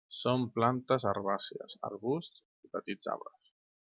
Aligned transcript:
Són 0.19 0.45
plantes 0.53 1.05
herbàcies, 1.09 1.77
arbusts 1.91 2.43
i 2.69 2.73
petits 2.79 3.13
arbres. 3.17 3.55